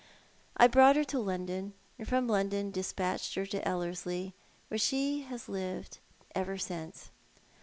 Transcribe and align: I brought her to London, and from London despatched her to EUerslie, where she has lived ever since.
I 0.57 0.65
brought 0.65 0.95
her 0.95 1.03
to 1.03 1.19
London, 1.19 1.75
and 1.99 2.07
from 2.07 2.27
London 2.27 2.71
despatched 2.71 3.35
her 3.35 3.45
to 3.45 3.61
EUerslie, 3.61 4.33
where 4.67 4.79
she 4.79 5.21
has 5.29 5.47
lived 5.47 5.99
ever 6.33 6.57
since. 6.57 7.11